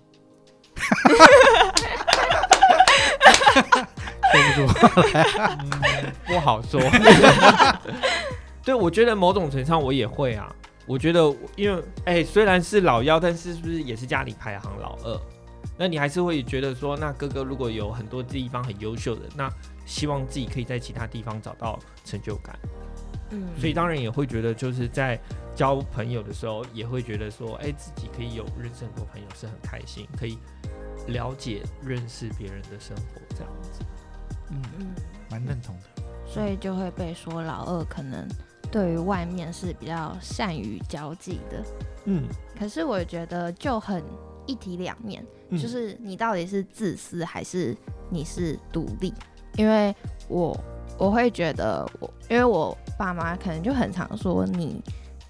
[4.32, 4.88] 说不出，
[5.60, 6.80] 嗯，不好说。
[8.62, 10.54] 对，我觉得某种程度上我也会啊。
[10.86, 15.20] 我觉得，因为哎、虽然是老幺，但是是不是也是家里排行老二？
[15.78, 19.50] 那你还是会觉得说，那哥哥如果有很多地方很优秀的，那
[19.84, 22.56] 希望自己可以在其他地方找到成就感。
[23.30, 25.18] 嗯，所以当然也会觉得，就是在
[25.56, 30.38] 交朋友的时候，也会觉得说，哎、自己可以有认识很多朋友是很开心，可以
[31.08, 33.70] 了解、认识别人的生活这样子。
[34.50, 34.94] 嗯，嗯，
[35.30, 36.02] 蛮认同的。
[36.26, 38.28] 所以就会被说老二可能
[38.70, 41.64] 对于外面是比较善于交际的。
[42.04, 42.24] 嗯，
[42.58, 44.04] 可是我觉得就很
[44.44, 47.74] 一体两面，嗯就是你到底是自私还是
[48.10, 49.14] 你是独立？
[49.56, 49.94] 因为
[50.28, 50.54] 我
[50.98, 54.82] 我会觉得我，因为我爸妈可能就很常说你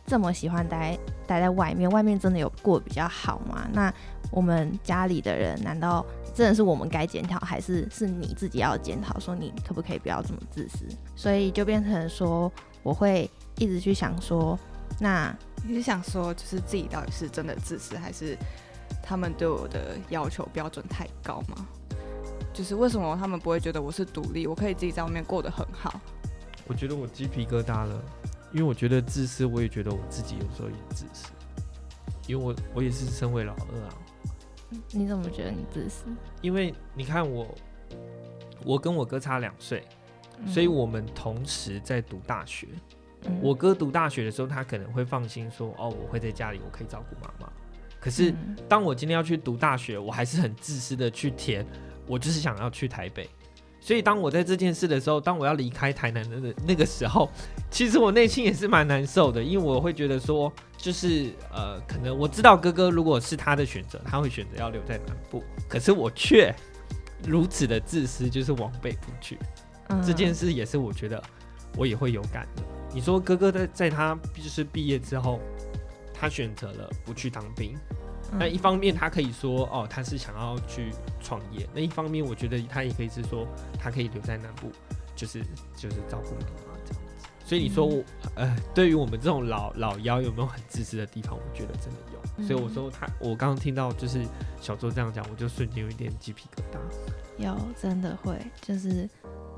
[0.07, 3.69] 这么喜欢待待在外面，外面真的有过比较好吗？
[3.73, 3.93] 那
[4.31, 9.19] 我们家里的人难道真的是我们该检讨，还是是你自己要检讨？
[9.19, 10.87] 说你可不可以不要这么自私？
[11.15, 12.51] 所以就变成说，
[12.83, 14.59] 我会一直去想说，
[15.01, 15.35] 那
[15.67, 18.37] 你是想说，就是自己到底是真的自私，还是
[19.03, 21.67] 他们对我的要求标准太高吗？
[22.53, 26.01] 就是为什么他们不会觉得我是独立，我可以自己在外面过得很好？
[26.67, 28.03] 我觉得我鸡皮疙瘩了，
[28.53, 31.31] 因为我觉得自私，我也觉得我自己有时候也自私，
[32.27, 33.99] 因为我我也是身为老二啊。
[34.91, 36.05] 你怎么觉得你自私？
[36.43, 37.55] 因为你看我，
[38.65, 39.85] 我跟我哥差两岁，
[40.47, 42.69] 所以我们同时在读大学。
[43.29, 47.53] 嗯我哥读大学的时候，他可能会放心说：“哦，我会在家里，我可以照顾妈妈。”
[47.99, 51.67] 可是嗯当我今天要去读大学，我还是很自私的去填，
[52.07, 53.29] 我就是想要去台北。
[53.87, 57.31] 所以当我在这件事的时候，当我要离开台南的那那个时候，
[57.71, 66.53] 其实我内心也是蛮难受的，因为我会觉得说，就是呃，可能我知道哥哥如果是他的选择，他会选择要留在南部，可是我却
[67.25, 69.39] 如此的自私，就是往北部去。
[69.89, 71.23] 嗯这件事也是我觉得
[71.77, 72.65] 我也会有感的。
[72.93, 75.39] 你说哥哥在在他就是毕业之后，
[76.13, 83.47] 他选择了不去当兵，嗯那一方面他可以说哦他是想要去创业，那一方面我觉得他也可以是说
[83.79, 84.71] 他可以留在南部，
[85.15, 85.43] 就是
[85.77, 87.27] 就是照顾妈妈这样子。
[87.45, 88.03] 所以你说我、
[88.35, 91.35] 呃，对于我们这种老老妖有没有很自私的地方？
[91.37, 92.45] 我觉得真的有。
[92.45, 94.27] 所以我说他，我刚刚听到就是
[94.61, 96.79] 小周这样讲，我就瞬间有一点鸡皮疙瘩。
[97.39, 99.09] 有真的会，就是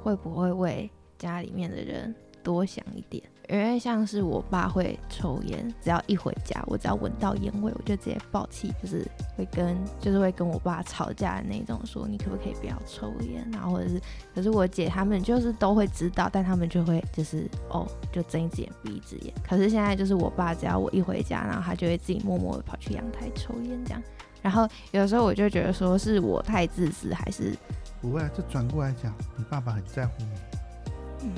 [0.02, 3.24] 会不会为家里面的人多想一点？
[3.48, 9.06] 因为像是我爸会抽烟，只要一回家，我只要闻到烟味，我就直接爆气，就是
[9.37, 13.48] 会跟就是会跟我爸吵架的那种，说你可不可以不要抽烟？
[13.50, 14.00] 然后或者是，
[14.34, 19.32] 可是我姐他们就是都会知道，但他们就会就是哦，就睁一只眼闭一只眼。
[19.42, 24.02] 可是现在就是我爸，只要我一回家，然后他就会自己默默的跑去阳台抽烟这样。
[24.42, 27.56] 然后有时候我就觉得说是我太自私，还是
[28.00, 30.26] 不会啊，就转过来讲，你爸爸很在乎你，
[31.22, 31.32] 嗯，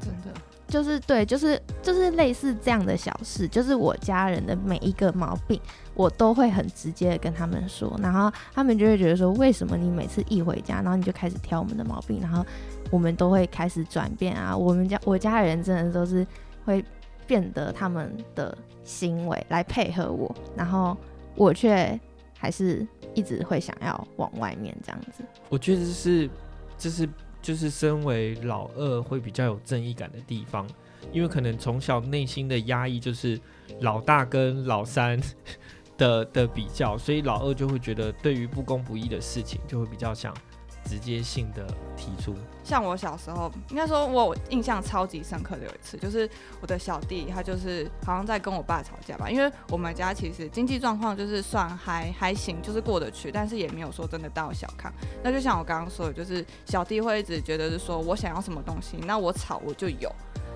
[0.00, 0.32] 对不对？
[0.32, 0.40] 的，
[0.74, 5.60] 就是对，就是就是类似这样的小事，就是我家人的每一个毛病，
[5.94, 12.44] 我都会很直接的跟他们说，然后他们就会觉得说，为什么你每次一回家，然后你就开始挑我们的毛病，然后
[12.90, 16.26] 我们都会开始转变啊，我们家我家人真的都是
[16.64, 16.84] 会
[17.24, 20.96] 变得他们的行为来配合我，然后
[21.36, 21.96] 我却
[22.36, 22.84] 还是
[23.14, 25.22] 一直会想要往外面这样子。
[25.48, 26.28] 我觉得是，
[26.76, 27.08] 这是
[27.44, 30.66] 就是身为老二会比较有正义感的地方，
[31.12, 33.38] 因为可能从小内心的压抑就是
[33.80, 35.20] 老大跟老三
[35.98, 40.34] 的的比较，所以老二就会觉得对于不公不义的事情就会比较想
[40.84, 41.66] 直接性的
[41.96, 42.34] 提出？
[42.62, 46.28] 像我小时候，应该说我印象超级深刻的有一次，就是
[46.60, 54.92] 我的小弟他就是好像在跟我爸吵架吧，因为我们家其实经济状况就是算还还行，就是过得去，但是也没有说真的到小康。
[55.22, 60.10] 那就像我刚刚说的，就是小弟会一直觉得是说我想要什么东西，那我吵我就有，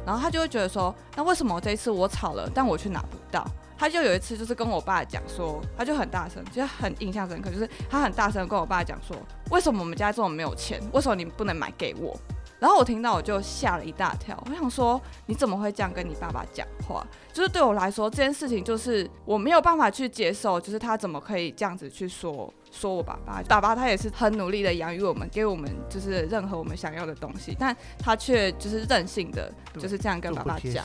[0.06, 3.46] 然后他就会觉得说，那为什么这一次我吵了，但我却拿不到？
[3.78, 9.16] 他就有一次就是跟我爸讲说，他就很大声，就很印象深刻，就是他很大声跟我爸讲说，
[9.50, 12.18] 为什么我们家这么没有钱，为什么你不能买给我？
[12.58, 17.06] 然后我听到我就吓了一大跳，我想说你怎么会这样跟你爸爸讲话？
[17.32, 23.40] 就是对我来说这件事情就是我没有办法去接受，就是他怎么可以这样子去说说我爸爸？
[23.48, 30.84] 爸爸他也是很努力的养育我们，给我们就是任何我们想要的东西，但他却就是任性的就是这样跟爸爸讲。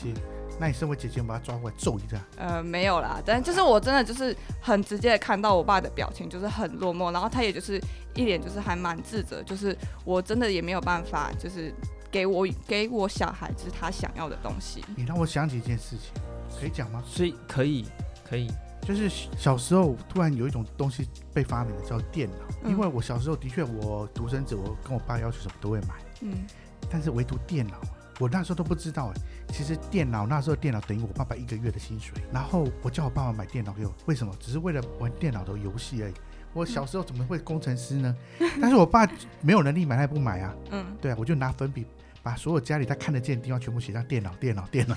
[0.58, 2.20] 那你身为姐姐，我把他抓过来揍一下。
[2.36, 7.80] 呃，没有啦，但就是我真的就是很直接的看到我爸的表情，就是很落寞，然后他也就是
[8.14, 11.74] 一脸就是还蛮自责，就是我真的也没有办法，就是
[12.10, 14.84] 给我给我小孩就是他想要的东西。
[14.96, 16.12] 你让我想起一件事情，
[16.60, 17.02] 可以讲吗？
[17.04, 17.84] 所以可以
[18.28, 18.48] 可以，
[18.82, 22.36] 就是小时候突然有一种东西被发明了，叫电脑。
[22.62, 25.88] 嗯因为我小时候的确我独生子，我跟我爸要求什么都会买，
[26.22, 26.46] 嗯，
[26.88, 27.74] 但是唯独电脑，
[28.18, 29.20] 我那时候都不知道哎。
[29.48, 34.34] 其实电脑那时候电脑等于我爸爸一个月的薪水，然后我叫我爸爸买电脑给我，为什么？
[34.40, 36.14] 只是为了玩电脑的游戏而已。
[36.52, 38.14] 我小时候怎么会工程师呢？
[38.60, 39.08] 但是我爸
[39.40, 40.54] 没有能力买，他也不买啊。
[40.70, 41.84] 嗯，对啊，我就拿粉笔
[42.22, 44.96] 把所有家里他看得见的地方全部写上电脑、电脑、电脑。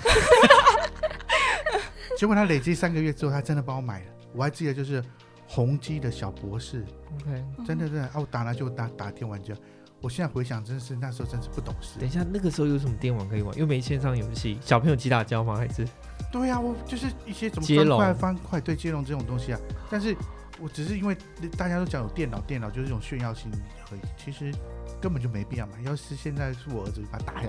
[2.16, 4.06] 结果他累积三个月之后，他真的帮我买了。
[4.32, 5.02] 我还记得就是
[5.46, 6.84] 宏基的小博士
[7.16, 7.44] ，OK。
[7.66, 9.54] 真的真的啊，我打篮球打打电玩家。
[10.00, 12.08] 我现在回想，真是那时候真是不懂事等。
[12.08, 13.56] 一下，那个时候有什么电玩可以玩？
[13.58, 15.56] 又没线上游戏，小朋友击打交吗？
[15.56, 15.86] 还是
[16.30, 19.58] 对啊，我就是一些什么接龙砖块、方块，对接龙这种东西啊。
[19.90, 20.14] 但是
[20.60, 21.16] 我只是因为
[21.56, 23.50] 大家都讲有电脑，电脑就是一种炫耀性
[23.90, 24.52] 而已，其实
[25.00, 25.80] 根本就没必要买。
[25.84, 27.48] 要是现在是我儿子，就把他打下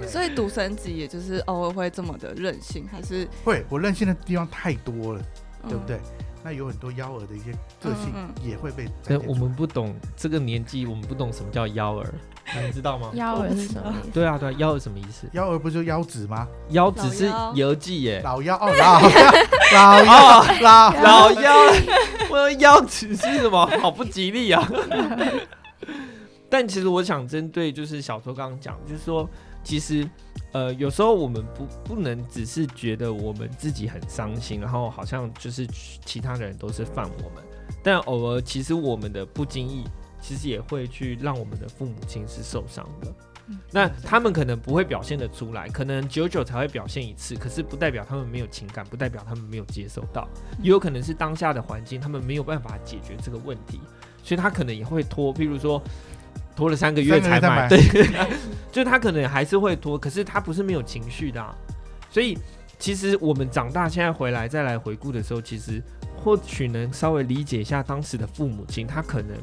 [0.00, 0.06] 来。
[0.08, 5.22] 所以独生子也就是偶尔会这么的任性，还是会，我任性的地方太多了，
[5.64, 6.00] 嗯对不对？
[6.44, 8.88] 那有很多幺儿的一些个性嗯也会被
[9.26, 9.34] 我。
[9.34, 12.14] 们不懂这个年纪，我们不懂什么叫幺儿，
[12.64, 13.10] 你知道吗？
[13.14, 13.94] 幺儿是什么？
[14.12, 15.28] 对啊，对啊，幺儿什么意思？
[15.32, 16.46] 幺儿不就腰子吗？
[16.70, 19.00] 幺子是老游记耶，老幺哦，老
[19.74, 21.54] 老幺老老幺，
[22.30, 23.66] 我的幺子是什么？
[23.80, 24.66] 好不吉利啊！
[26.50, 29.28] 但其实我想针对就是小周刚刚讲，就是说，
[29.62, 30.08] 其实
[30.52, 35.66] 呃，有时候我们不不能只是觉得我们自己很伤心，然后好像就是
[36.04, 37.44] 其他人都是犯我们，
[37.82, 39.84] 但偶尔其实我们的不经意，
[40.20, 43.12] 其实也会去让我们的父母亲是受伤的。
[43.70, 50.28] 那他们可能不会表现得出来，可能久久才会表现一次，可是不代表他们没有情感，不代表他们没有接受到，
[50.62, 53.80] 也有可能是当下的环境他们没有办法解决这个问题，
[54.22, 55.82] 所以他可能也会拖，譬如说
[56.58, 57.80] 拖了三个月才买，对，
[58.72, 61.54] 就他可能还是会拖，可是他不是没有情绪的、啊，
[62.10, 62.36] 所以
[62.80, 65.80] 其实我们长大现在回来再来回顾的时候，其实
[66.16, 69.36] 或许能稍微理解一下当时的父母亲，他可能。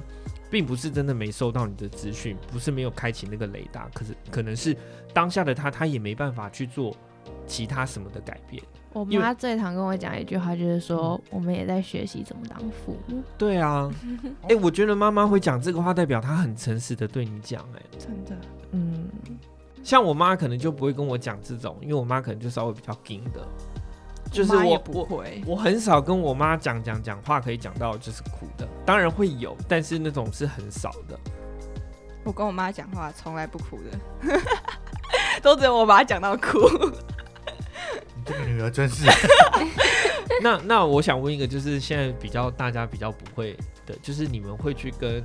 [0.47, 4.77] 并不是真的没收到你的资讯，不是没有开启那个雷达，可是可能是
[5.11, 6.95] 当下的他，他也没办法去做
[7.47, 8.63] 其他什么的改变。
[8.95, 13.21] 我妈最常跟我讲一句话，就是说我们也在学习怎么当父母。
[13.37, 13.91] 对啊，
[14.47, 18.31] 哎、我觉得妈妈会讲这个话，代表她很诚实的对你讲、哎，真的，
[18.71, 19.09] 嗯，
[19.83, 23.45] 像我妈可能就不会跟我讲这种，因为我妈可能就稍微比较硬的，
[24.31, 31.19] 就是我不会，我很少跟我妈讲讲讲话可以讲到就是苦的，当然会有，但是那种是很少的。
[32.23, 34.39] 我跟我妈讲话从来不哭的，
[35.43, 36.57] 都只有我把她讲到哭。
[38.25, 39.05] 你这个女儿真是，
[40.41, 45.23] 那那我想问一个，就是现在比较大家比较不会的，就是你们会去跟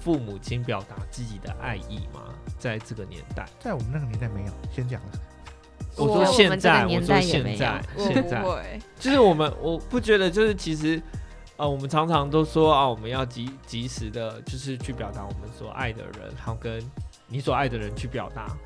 [0.00, 2.22] 父母亲表达自己的爱意吗？
[2.58, 4.52] 在这个年代，在我们那个年代没有。
[4.72, 5.08] 先讲了，
[5.96, 8.42] 我我说现在，我说现在，现在，
[8.98, 11.02] 就是我们，我不觉得，就是其实，
[11.56, 16.82] 呃，我们常常都说啊，我们要及及时的，就是去表达我们所爱的人，然后跟
[17.26, 18.56] 你所爱的人去表达，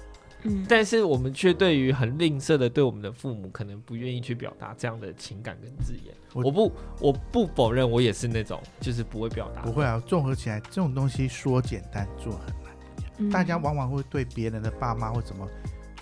[0.42, 6.14] 嗯，但是我们却对于很吝啬的对我们的父母，可能不愿意去表达这样的情感跟字眼。
[6.32, 9.62] 我我不，我不否认，我也是那种就是不会表达。
[9.62, 10.02] 不会啊。
[10.06, 12.72] 综合起来，这种东西说简单，做很难。
[13.18, 15.46] 嗯大家往往会对别人的爸妈或怎么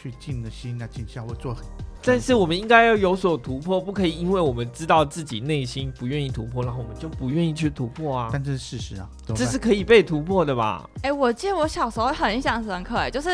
[0.00, 1.64] 去尽了心啊、尽孝，会做很。
[2.00, 8.28] 但是我们应该要有所突破，不可以因为我们知道自己内心不愿意突破，然后我们就不愿意去突破啊。
[8.32, 10.88] 但这是事实啊，这是可以被突破的吧？
[11.02, 13.30] 哎、我记得我小时候很印象深刻、哎，就是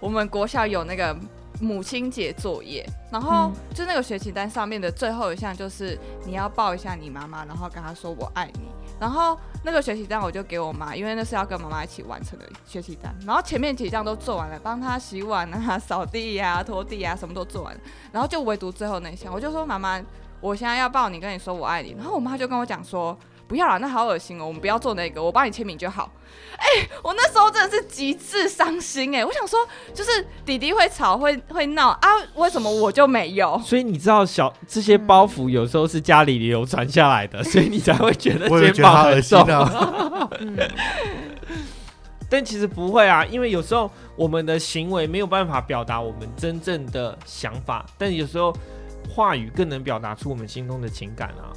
[0.00, 1.16] 我们国校有那个
[1.60, 8.68] 母亲节作业，然后嗯就那个学习单上面的最后一项就是你要抱一下你妈妈，然后跟她说我爱你。
[8.98, 13.14] 然后那个学习单我就给我妈，因为那是要跟妈妈一起完成的学习单。
[13.26, 17.80] 然后前面几项都做完了，帮她洗碗啊、扫地呀、拖地啊，什么都做完了。
[18.12, 20.00] 然后就唯独最后那一项，我就说妈妈，
[20.40, 21.94] 我现在要抱你，跟你说我爱你。
[21.96, 23.18] 然后我妈就跟我讲说。
[23.50, 24.46] 不要啦，那好恶心哦！
[24.46, 26.08] 我们不要做那个，我帮你签名就好。
[26.56, 29.58] 哎、我那时候真的是极致伤心哎、我想说，
[29.92, 33.60] 就是弟弟会吵会会闹啊，为什么我就没有？
[33.64, 40.68] 所以你知道小这些包袱有时候是家里流传下来的， 所以你才会觉得我也肩膀很觉得好恶心重。
[42.30, 48.54] 但其实不会啊，因为有时候我们的行为没有办法表达我们真正的想法，但有时候
[49.12, 51.50] 话语更能表达出我们心中的情感啊。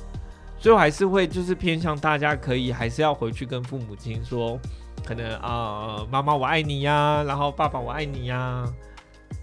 [0.63, 4.57] 最后还是会就是偏向大家可以还是要回去跟父母亲说，
[5.03, 8.63] 可能啊妈妈我爱你呀，然后爸爸我爱你呀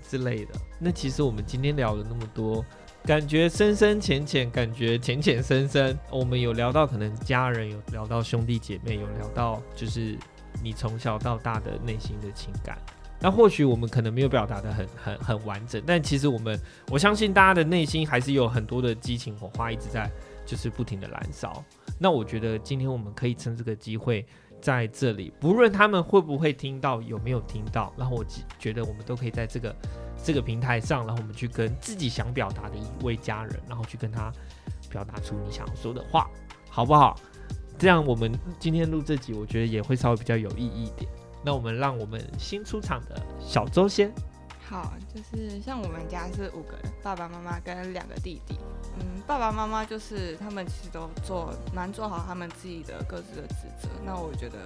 [0.08, 0.54] 之类的。
[0.78, 2.64] 那其实我们今天聊了那么多，
[3.04, 5.94] 感觉深深浅浅，感觉浅浅深深。
[6.10, 10.16] 我们有聊到可能家人，有聊到兄弟姐妹，有聊到就是
[10.62, 12.78] 你从小到大的内心的情感。
[13.20, 16.58] 那或许我们可能没有表达的很很很完整，但其实我们
[16.90, 20.10] 我相信大家的内心还是有很多的激情火花一直在
[20.46, 21.64] 就是不停的燃烧。
[21.98, 24.26] 那我觉得今天我们可以趁这个机会
[24.60, 29.74] 在这里，不论他们会不会听到，有没有听到，然后我觉觉得我们都可以在这个
[30.22, 34.32] 这个平台上，然后我们去跟自己想表达的一位家人，然后去跟他
[34.88, 36.30] 表达出你想要说的话，
[36.68, 37.18] 好不好？
[37.78, 41.10] 这样我们今天录这集，我觉得也会稍微比较有意义一点。
[41.42, 44.12] 那我们让我们新出场的小周先，
[44.70, 48.56] 好，就是像我们家是五个人，爸爸妈妈跟两个弟弟。
[49.00, 53.88] 嗯，爸爸妈妈就是他们其实都做蛮做好他们自己的各自的职责。
[54.04, 54.58] 那我觉得，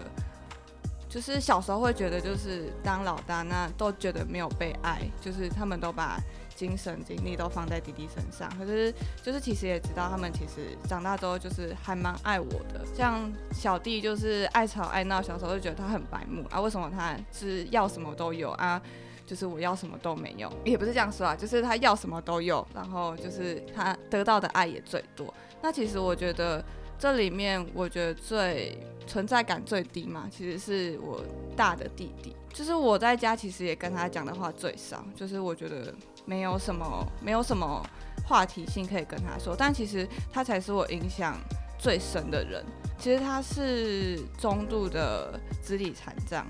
[1.09, 6.20] 就是小时候会觉得就是当老大，那都觉得没有被爱，就是他们都把
[6.55, 8.46] 精神精力都放在弟弟身上。
[8.59, 8.92] 可是
[9.22, 12.84] 就是其实也知道他们其实长大之后就是还蛮爱我的。
[12.94, 18.82] 像小弟就是爱吵爱闹，小时候就觉得他很白目啊，为什么他是要什么都有啊？
[19.26, 25.32] 就是我要什么都没有，也不是这样说啊，就是他要什么都有，然后就是他得到的爱也最多。
[25.62, 26.62] 那其实我觉得
[26.98, 31.22] 这里面，我觉得最存在感最低嘛，其实是我
[31.56, 32.36] 大的弟弟。
[32.52, 35.92] 就是我在家其实也跟他讲的话最少，就是我觉得
[36.24, 37.84] 没有什么没有什么
[38.26, 41.36] 话题性可以跟他说，但其实他才是我影响
[41.78, 42.64] 最深的人。
[42.96, 46.46] 其实他是中度的肢体残障。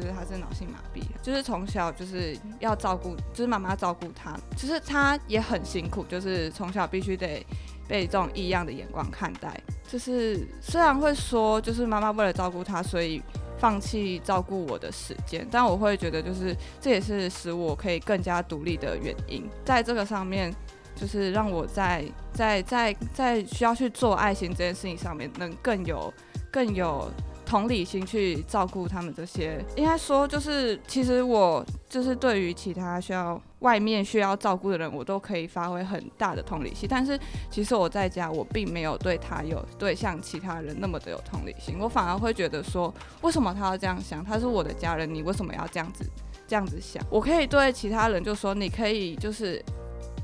[0.00, 7.44] 就是他是脑性麻痹，就是从小就是要照顾，就是妈妈照顾他，就是他也很辛苦，就是从小必须得
[7.88, 9.60] 被这种异样的眼光看待。
[9.88, 13.20] 就是虽然会说，就是妈妈为了照顾他，所以
[13.58, 19.48] 放弃照顾我的时间，但我会觉得，就是这也是使我可以更加独立的原因。
[19.64, 20.54] 在这个上面，
[20.94, 26.12] 就是让我在在在在需要去做爱心这件事情上面，能更有
[26.52, 27.10] 更有。
[27.48, 36.86] 同理心去照顾他们这些，应该说就是，其实我就是对于其他需要外面需要照顾的人，我都可以发挥很大的同理心。
[36.86, 37.18] 但是
[37.50, 42.92] 其实我在家，我并没有对他有对像其他人那么的有同理心，我反而会觉得说，
[43.22, 44.22] 为什么他要这样想？
[44.22, 46.04] 他是我的家人，你为什么要这样子
[46.46, 47.02] 这样子想？
[47.08, 49.64] 我可以对其他人就说，你可以就是。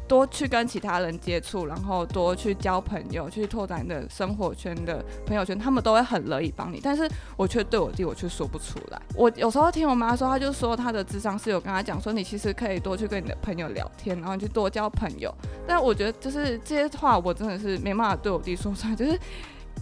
[0.06, 6.78] 多去跟其他人接触，然后多去交朋友，去拓展你的生活圈的朋友圈，他们都会很乐意帮你。
[6.82, 9.00] 但是我却对我弟，我却说不出来。
[9.14, 15.34] 我有时候听我妈说，她就说她的智商是有跟她讲说，你其实可以多去跟你的朋友聊天，然后去多交朋友。
[15.66, 18.94] 但我觉得就是这些话，我真的是没办法对我弟说出来。
[18.94, 19.18] 就是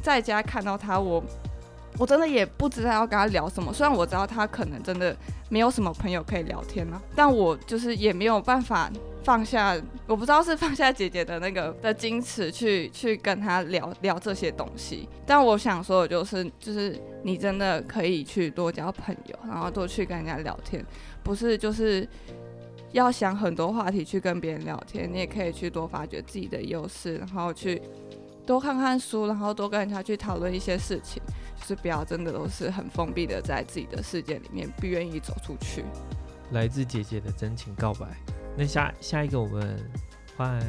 [0.02, 1.20] 在家看到他，我
[1.98, 3.72] 我真的也不知道要跟他聊什么。
[3.72, 5.16] 虽然我知道他可能真的
[5.48, 8.88] 没有什么朋友可以聊天啊，但我就是也没有办法。
[9.24, 15.08] 放下，我不知道是放下姐姐的那个的矜持，去去跟她聊聊这些东西。
[15.24, 20.84] 但我想说的就是，就是你真的可以去多交朋友，然后多去跟人家聊天，
[21.22, 22.06] 不是就是
[22.90, 27.80] 要想很多话题去跟别人聊天，你也可以去多发掘自己的优势，然后去
[28.44, 31.22] 多看看书，然后多跟人家去讨论一些事情，
[31.60, 35.84] 就是不要真的都是很封闭的在自己的世界里面，不愿意走出去。
[36.50, 38.06] 来自姐姐的真情告白。
[38.56, 39.78] 那下下一个我们
[40.36, 40.60] 换，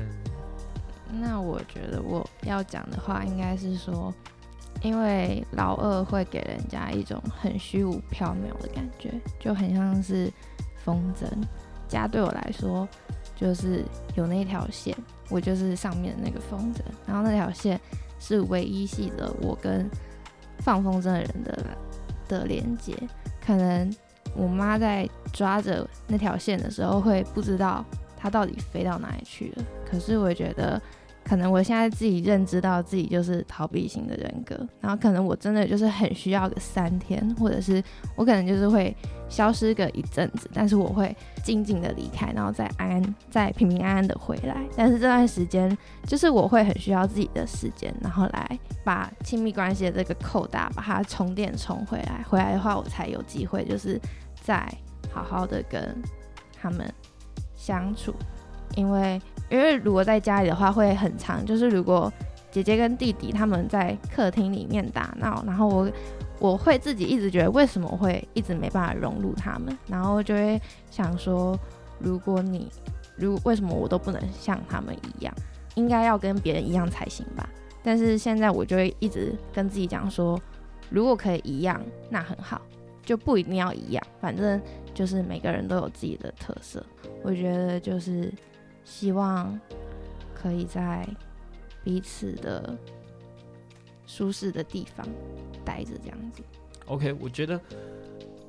[1.11, 4.13] 那我觉得我要讲的话应该是说，
[4.81, 10.31] 因为老二会给人家一种很虚无缥缈的感觉，就很像是
[10.84, 11.27] 风筝。
[11.88, 12.88] 家对我来说
[13.36, 13.84] 就是
[14.15, 14.97] 有那条线，
[15.29, 17.79] 我就是上面的那个风筝，然后那条线
[18.19, 19.88] 是唯一系着我跟
[20.59, 21.65] 放风筝的人的
[22.27, 22.97] 的连接，
[23.45, 23.93] 可能
[24.36, 27.84] 我妈在抓着那条线的时候，会不知道
[28.17, 29.63] 它到底飞到哪里去了。
[29.89, 30.81] 可是我觉得。
[31.25, 37.81] 可能我现在自己认知到自己就是逃避型的人格，然后可能我真的就是很需要个三天，或者是
[38.17, 38.93] 我可能就是会
[39.29, 44.57] 消失个一阵子，但是我会静静的离开，然后再安再平平安安的回来。
[44.75, 45.75] 但是这段时间
[46.05, 53.97] 就是我会很需要自己的时间，然后来把亲密关系的这个扣大把它充电充回来，回来的话我才有机会就是
[54.44, 54.68] 再
[55.12, 55.96] 好好的跟
[56.62, 56.91] 他们
[57.56, 58.14] 相处，
[58.76, 59.22] 因为。
[59.50, 62.12] 因为如果在家里的话会很长，就是如果
[62.50, 65.91] 姐姐跟弟弟他们在客厅里面打闹，然后我
[66.39, 71.56] 我会自己一直觉得为什么会一直没办法融入他们，然后就会想说，
[72.00, 72.72] 如果你
[73.16, 75.32] 如为什么我都不能像他们一样，
[75.76, 77.48] 应该要跟别人一样才行吧？
[77.84, 80.39] 但是现在我就会一直跟自己讲说，
[80.89, 81.80] 如果可以一样，
[82.10, 82.60] 那很好，
[83.06, 84.62] 就不一定要一样，反正
[84.93, 86.86] 就是每个人都有自己的特色，
[87.24, 88.34] 我觉得就是。
[88.86, 89.58] 希望
[90.36, 91.08] 可以在
[91.86, 92.78] 彼此的
[94.06, 95.08] 舒适的地方
[95.64, 96.43] 待着，这样子。
[96.88, 97.58] OK，我觉得，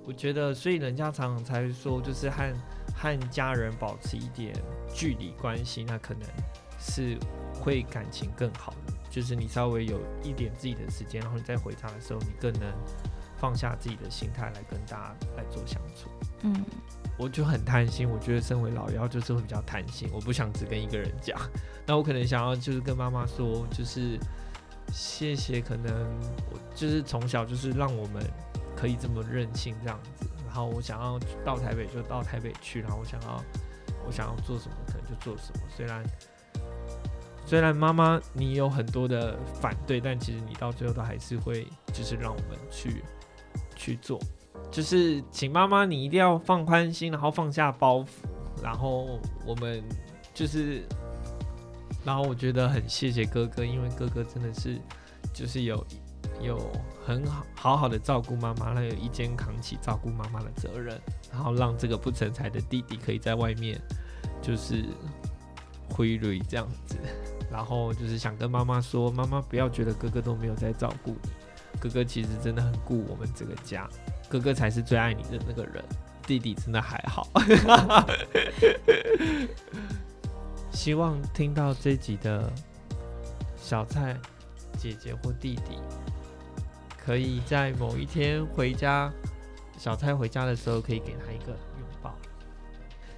[0.05, 2.53] 我觉得，所以人家常常才说，就是和
[2.97, 4.53] 和家人保持一点
[4.93, 6.23] 距离关系，那可能
[6.81, 7.17] 是
[7.63, 8.93] 会感情更好的。
[9.09, 12.63] 就是你稍微有一点自己的时间，然后你再回家的时候，你更能
[13.39, 16.09] 放下自己的心态来跟大家来做相处。
[16.43, 16.65] 嗯。
[17.17, 21.39] 我就很贪心，我觉得身为老幺就是会比较贪心，我不想只跟一个人讲，
[21.87, 24.19] 那我可能想要就是跟妈妈说，就是
[24.93, 26.11] 谢谢，可能
[26.51, 28.21] 我就是从小就是让我们
[28.75, 33.41] 可以这么任性这样子，然后我想要到台北就到台北去，然后我想要
[34.05, 36.05] 我想要做什么可能就做什么，虽然
[37.47, 43.05] 虽然妈妈你有很多的反对，但其实你到最后都还是会就是让我们去
[43.77, 44.21] 去做。
[44.71, 48.07] 就是请妈妈，你一定要放宽心，然后放下包袱，
[48.63, 49.83] 然后我们
[50.33, 50.83] 就是，
[52.05, 54.81] 然后我觉得很谢谢哥哥，因为哥哥真的是
[55.33, 55.87] 就是有
[56.41, 56.59] 有
[57.07, 61.01] 很好好好的照顾妈妈，他有一肩扛起照顾妈妈的责任，
[61.31, 63.81] 然后让这个不成才的弟弟可以在外面
[64.43, 64.85] 就是
[65.91, 66.97] 挥泪这样子，
[67.49, 71.31] 然后就是想跟妈妈说，妈妈不要觉得哥哥都没有在照顾你，
[71.85, 73.87] 哥哥其实真的很顾我们这个家。
[74.27, 75.85] 哥哥才是最爱你的那个人，
[76.27, 77.29] 弟弟真的还好。
[80.73, 82.51] 希望听到这集的
[83.55, 84.17] 小蔡
[84.79, 85.79] 姐姐或弟弟，
[87.05, 89.13] 可以在某一天回家，
[89.77, 91.55] 小蔡回家的时候，可以给他一个。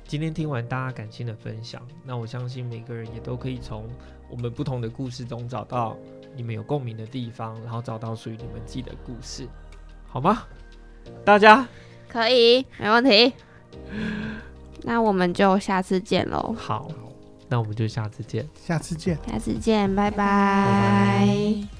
[0.06, 3.88] 今天听完大家感性的分享，那我相信每个人也都可以从
[4.30, 5.96] 我们不同的故事中找到
[6.36, 9.48] 你们有共鸣的地方，然后找到属于你们自己的故事，
[10.06, 10.44] 好吗？
[11.24, 11.66] 大家
[12.08, 13.32] 可以，没问题。
[14.82, 16.54] 那我们就下次见喽。
[16.56, 16.88] 好，
[17.48, 21.75] 那我们就下次见，下次见，下次见，拜拜。